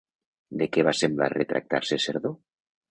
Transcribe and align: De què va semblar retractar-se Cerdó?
De 0.61 0.69
què 0.77 0.85
va 0.89 0.95
semblar 1.03 1.31
retractar-se 1.37 2.03
Cerdó? 2.09 2.35